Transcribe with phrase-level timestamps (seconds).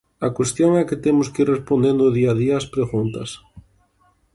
[0.27, 3.29] A cuestión é que temos que ir respondendo o día a día as preguntas.